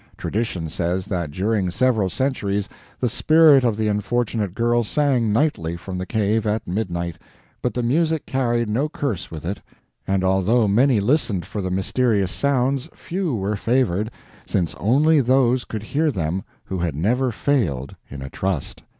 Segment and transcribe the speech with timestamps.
[0.17, 2.67] Tradition says that during several centuries
[2.99, 7.19] the spirit of the unfortunate girl sang nightly from the cave at midnight,
[7.61, 9.61] but the music carried no curse with it;
[10.07, 14.09] and although many listened for the mysterious sounds, few were favored,
[14.43, 18.81] since only those could hear them who had never failed in a trust.